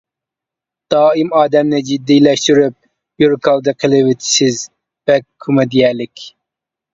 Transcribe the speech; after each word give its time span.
دائىم 0.93 1.27
ئادەمنى 1.41 1.81
جىددىيلەشتۈرۈپ 1.89 3.23
يۈرەكئالدى 3.25 3.75
قىلىۋېتىسىز، 3.85 4.59
بەك 5.13 5.27
كومېدىيەلىك. 5.47 6.27